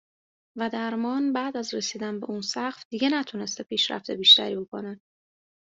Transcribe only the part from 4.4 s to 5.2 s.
بکنه.